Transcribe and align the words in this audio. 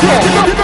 Go, 0.00 0.54
go. 0.54 0.59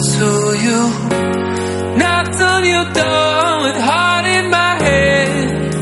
To 0.00 0.56
you. 0.64 0.80
Knocked 1.98 2.40
on 2.40 2.64
your 2.64 2.84
door 3.00 3.62
with 3.64 3.78
heart 3.88 4.26
in 4.26 4.50
my 4.50 4.72
head 4.86 5.72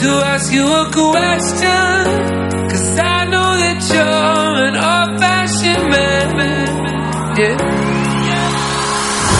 to 0.00 0.08
ask 0.32 0.52
you 0.52 0.66
a 0.66 0.84
question. 0.92 1.96
Cause 2.70 2.98
I 2.98 3.24
know 3.32 3.50
that 3.62 3.80
you're 3.92 4.56
an 4.68 4.76
old 4.90 5.20
fashioned 5.20 5.88
man. 5.90 6.26
Yeah. 7.40 7.56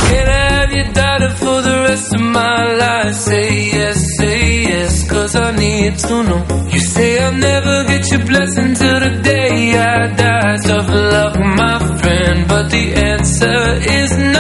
Can 0.08 0.28
I 0.28 0.44
have 0.54 0.72
your 0.72 0.92
daughter 0.92 1.30
for 1.34 1.60
the 1.62 1.76
rest 1.88 2.14
of 2.14 2.20
my 2.20 2.74
life? 2.74 3.14
Say 3.14 3.70
yes, 3.72 4.16
say 4.18 4.62
yes, 4.62 5.10
cause 5.10 5.36
I 5.36 5.50
need 5.56 5.98
to 5.98 6.22
know. 6.22 6.68
You 6.70 6.80
say 6.80 7.22
I'll 7.22 7.32
never 7.34 7.84
get 7.84 8.10
your 8.10 8.24
blessing 8.24 8.74
till 8.74 9.00
the 9.00 9.20
day 9.22 9.78
I 9.78 10.06
die. 10.14 10.56
Tough 10.64 10.88
luck, 10.88 11.38
my 11.38 11.85
but 12.44 12.70
the 12.70 12.94
answer 12.94 13.58
is 13.98 14.10
no. 14.16 14.35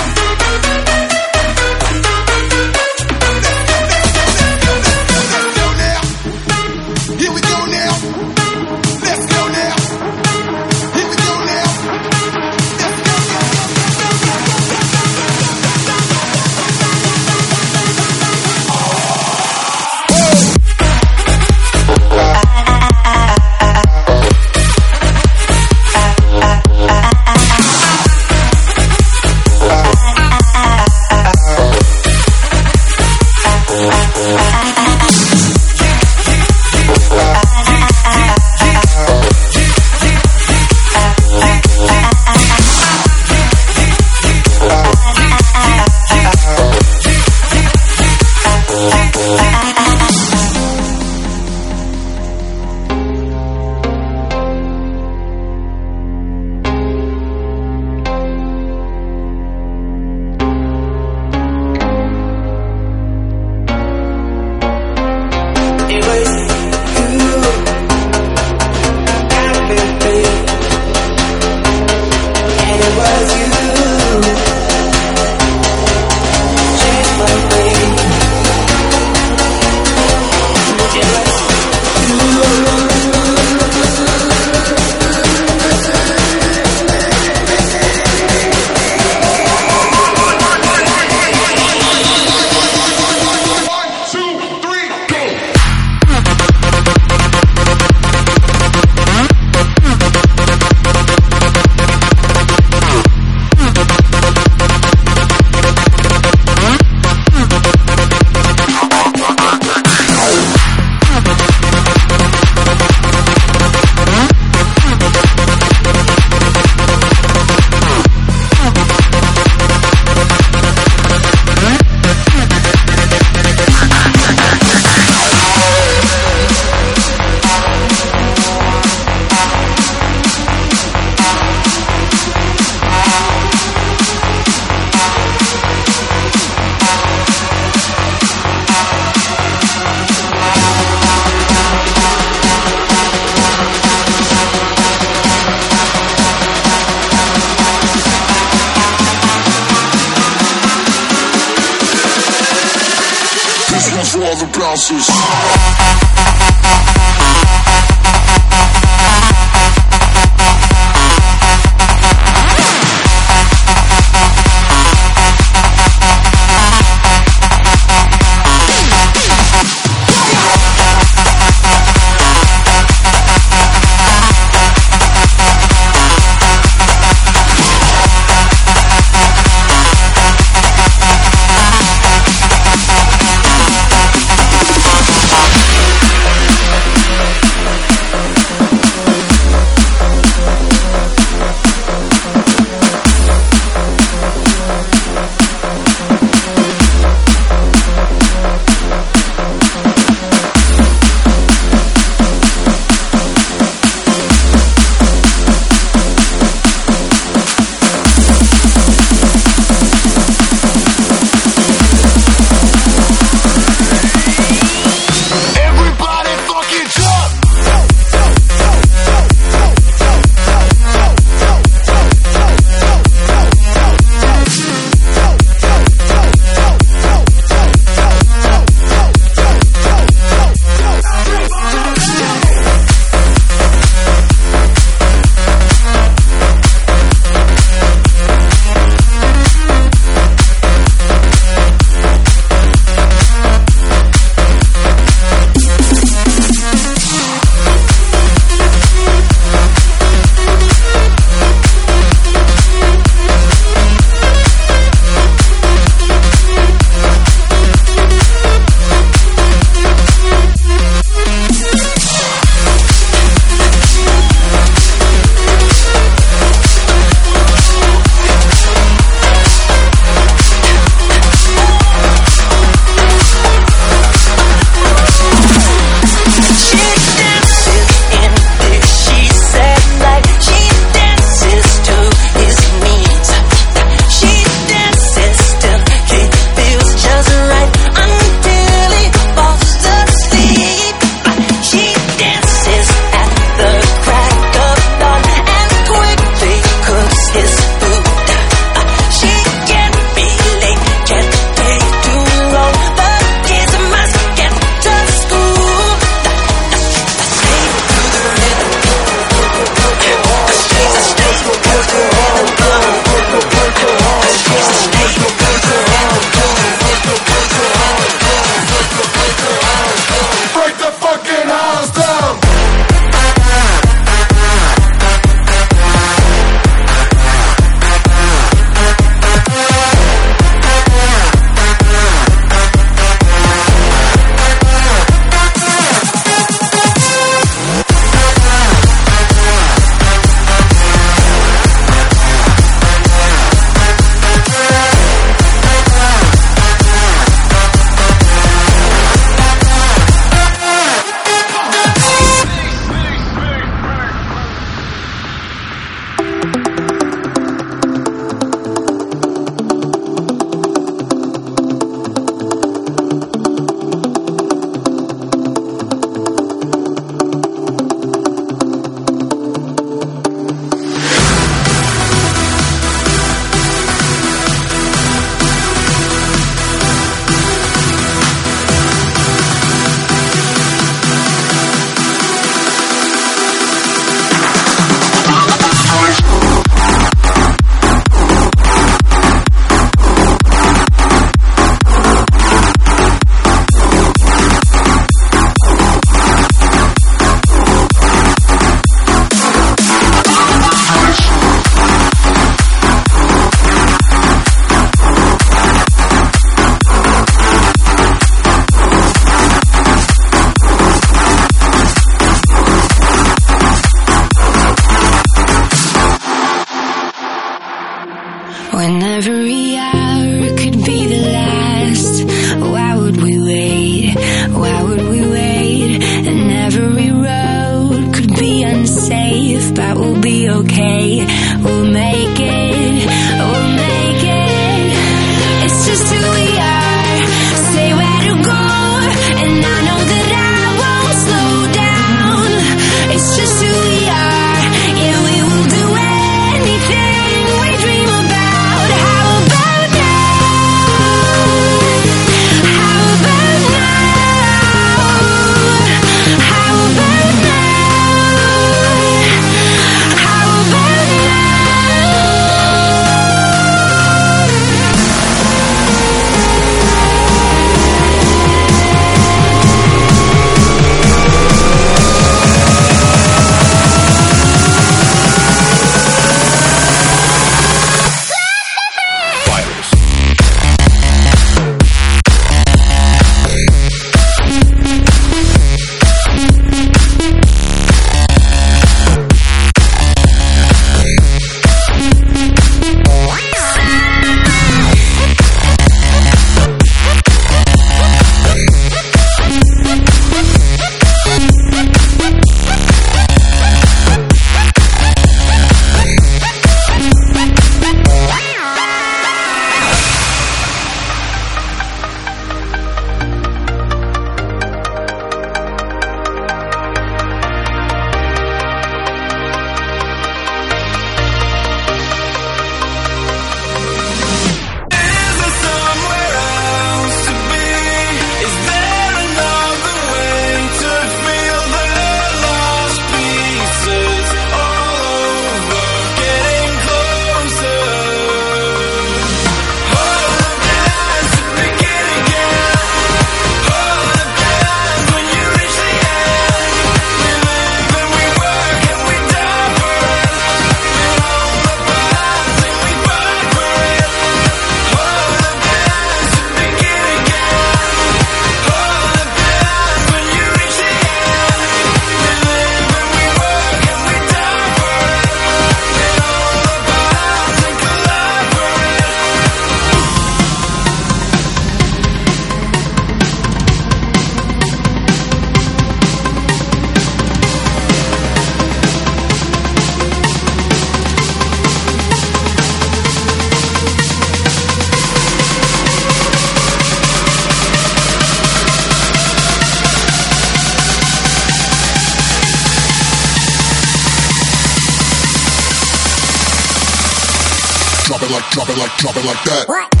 Like, 598.81 598.97
drop 598.97 599.15
it 599.15 599.25
like, 599.25 599.43
that. 599.45 600.00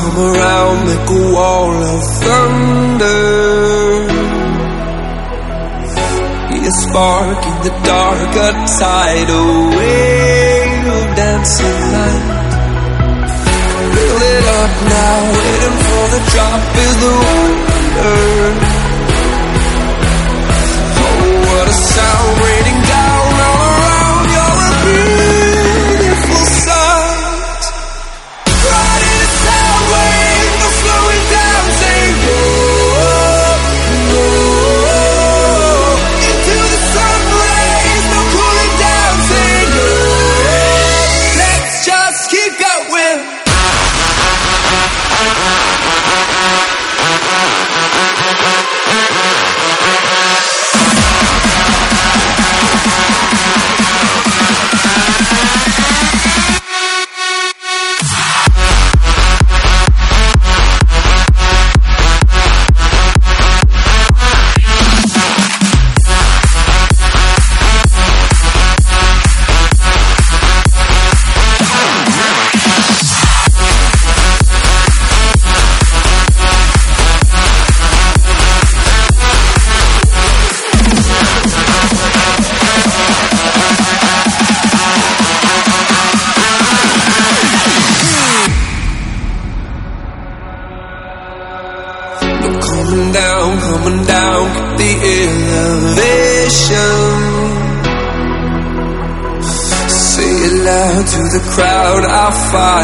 Come 0.00 0.18
around, 0.18 0.76
make 0.86 1.08
a 1.08 1.22
wall 1.34 1.72
of 1.92 2.00
thunder. 2.22 3.20
Be 6.48 6.58
a 6.66 6.74
spark 6.82 7.40
in 7.50 7.56
the 7.66 7.74
dark, 7.92 8.32
a 8.46 8.50
tidal 8.80 9.52
wave 9.76 10.86
of 10.96 11.04
dancing 11.20 11.80
light. 11.94 12.26
Fill 13.94 14.20
it 14.34 14.46
up 14.60 14.74
now, 14.98 15.16
waiting 15.36 15.78
for 15.86 16.04
the 16.14 16.20
drop 16.32 16.62
is 16.84 16.94
the 17.04 17.12
wonder. 17.24 18.20
Oh, 21.02 21.22
what 21.46 21.66
a 21.68 21.76
sound 21.92 22.32
raining 22.46 22.89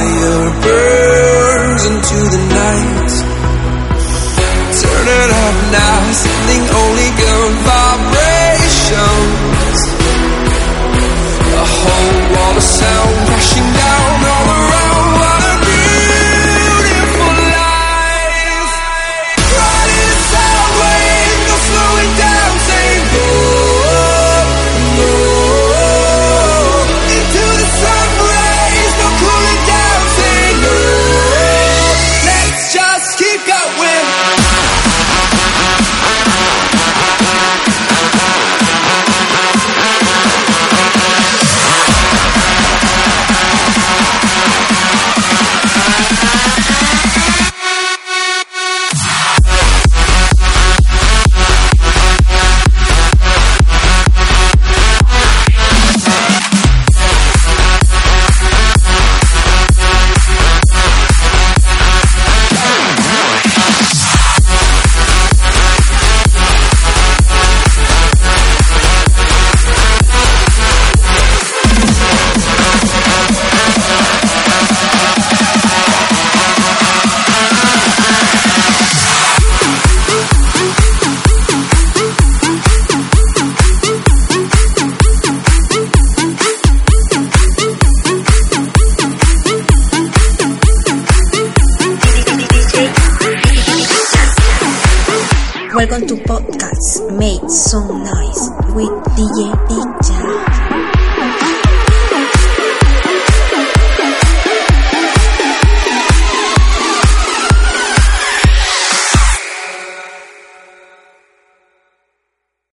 fire 0.06 0.50
burns 0.62 1.82
into 1.90 2.18
the 2.34 2.42
night. 2.62 3.12
Turn 4.82 5.06
it 5.20 5.30
up 5.44 5.56
now, 5.72 5.98
sending 6.12 6.64
only 6.82 7.08
good 7.22 7.45